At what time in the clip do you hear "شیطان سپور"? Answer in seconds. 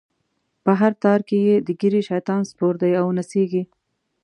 2.09-2.73